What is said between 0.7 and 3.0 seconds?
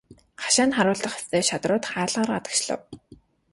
харуулдах ёстой шадрууд хаалгаар гадагшлав.